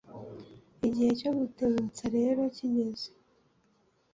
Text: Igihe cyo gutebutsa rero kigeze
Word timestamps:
Igihe 0.87 1.11
cyo 1.19 1.31
gutebutsa 1.39 2.03
rero 2.15 2.41
kigeze 2.55 3.07